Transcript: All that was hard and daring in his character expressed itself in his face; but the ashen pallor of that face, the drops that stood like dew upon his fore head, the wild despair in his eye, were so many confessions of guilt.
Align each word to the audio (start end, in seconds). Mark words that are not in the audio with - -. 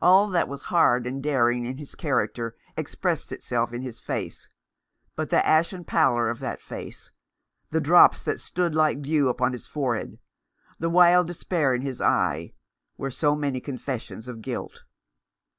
All 0.00 0.30
that 0.30 0.48
was 0.48 0.62
hard 0.72 1.06
and 1.06 1.22
daring 1.22 1.66
in 1.66 1.76
his 1.76 1.94
character 1.94 2.56
expressed 2.74 3.32
itself 3.32 3.70
in 3.70 3.82
his 3.82 4.00
face; 4.00 4.48
but 5.14 5.28
the 5.28 5.44
ashen 5.46 5.84
pallor 5.84 6.30
of 6.30 6.38
that 6.38 6.62
face, 6.62 7.12
the 7.70 7.78
drops 7.78 8.22
that 8.22 8.40
stood 8.40 8.74
like 8.74 9.02
dew 9.02 9.28
upon 9.28 9.52
his 9.52 9.66
fore 9.66 9.94
head, 9.98 10.18
the 10.78 10.88
wild 10.88 11.26
despair 11.26 11.74
in 11.74 11.82
his 11.82 12.00
eye, 12.00 12.54
were 12.96 13.10
so 13.10 13.36
many 13.36 13.60
confessions 13.60 14.26
of 14.26 14.40
guilt. 14.40 14.84